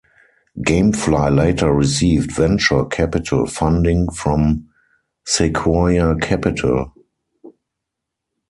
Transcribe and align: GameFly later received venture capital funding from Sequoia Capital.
GameFly 0.57 1.29
later 1.37 1.71
received 1.71 2.31
venture 2.31 2.85
capital 2.85 3.45
funding 3.45 4.09
from 4.09 4.67
Sequoia 5.27 6.15
Capital. 6.17 6.91